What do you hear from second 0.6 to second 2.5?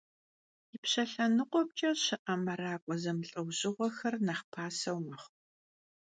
Yipşe lhenıkhuemç'e şı'e